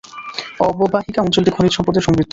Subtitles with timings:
[0.61, 2.29] অববাহিকা অঞ্চলটি খনিজ সম্পদে সমৃদ্ধ।